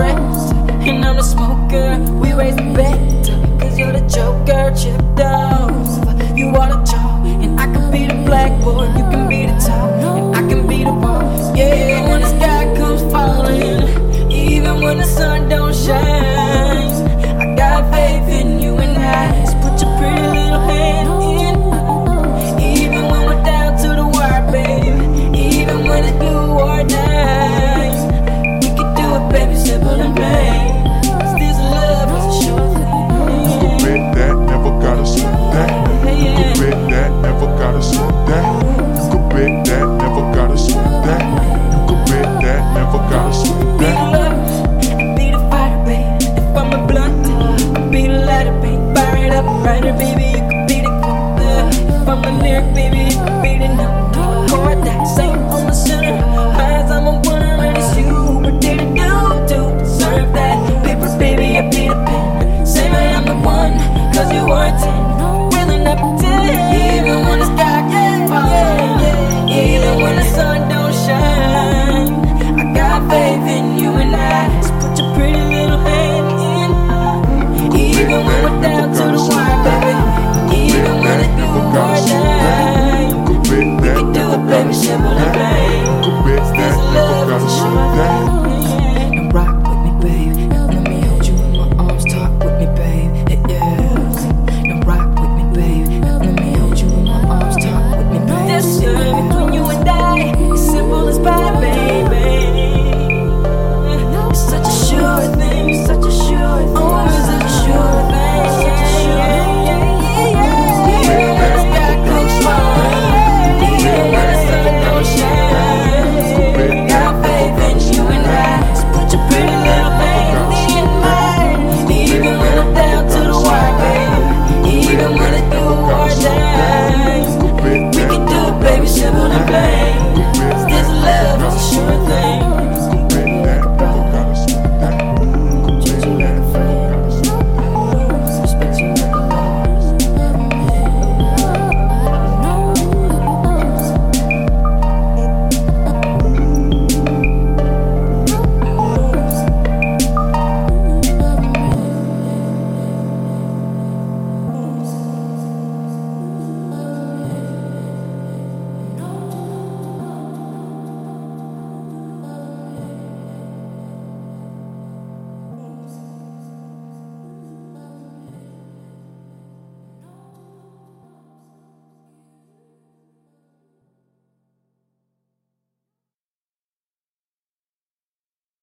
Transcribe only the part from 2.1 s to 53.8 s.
We raise bet, cause you're the joker, Chip out. baby, beating